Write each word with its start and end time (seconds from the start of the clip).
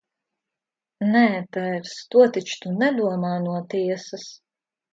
Nē, 1.15 1.21
tēvs, 1.57 1.93
to 2.15 2.25
taču 2.39 2.59
tu 2.65 2.73
nedomā 2.81 3.37
no 3.47 3.61
tiesas! 3.77 4.29